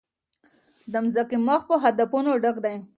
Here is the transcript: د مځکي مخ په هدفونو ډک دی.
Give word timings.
د 0.91 0.93
مځکي 1.03 1.37
مخ 1.47 1.61
په 1.69 1.75
هدفونو 1.83 2.31
ډک 2.43 2.57
دی. 2.65 2.75